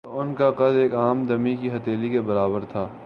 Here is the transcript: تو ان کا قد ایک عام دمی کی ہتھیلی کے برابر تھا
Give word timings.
تو 0.03 0.19
ان 0.19 0.33
کا 0.33 0.49
قد 0.51 0.75
ایک 0.75 0.93
عام 0.95 1.25
دمی 1.25 1.55
کی 1.55 1.69
ہتھیلی 1.71 2.09
کے 2.09 2.21
برابر 2.21 2.63
تھا 2.65 2.87